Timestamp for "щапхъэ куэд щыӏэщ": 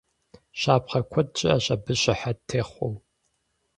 0.59-1.65